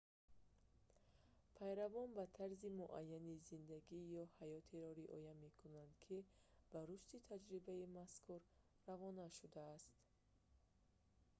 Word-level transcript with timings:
пайравон 1.57 2.09
ба 2.17 2.23
тарзи 2.37 2.69
муайяни 2.79 3.35
зиндагӣ 3.47 3.99
ё 4.21 4.23
ҳаётеро 4.37 4.89
риоя 4.99 5.33
мекунанд 5.45 5.93
ки 6.03 6.17
ба 6.71 6.79
рушди 6.89 7.17
таҷрибаи 7.29 7.91
мазкур 7.97 8.41
равона 8.87 9.25
шудааст 9.37 9.93